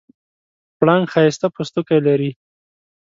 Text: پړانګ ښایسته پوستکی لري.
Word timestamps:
پړانګ 0.79 1.05
ښایسته 1.13 1.47
پوستکی 1.55 1.99
لري. 2.07 2.31